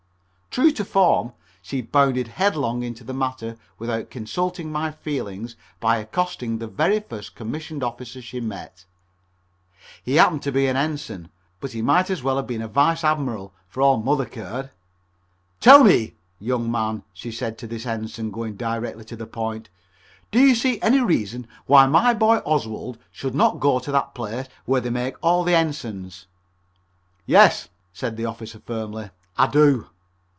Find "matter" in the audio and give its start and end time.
3.13-3.55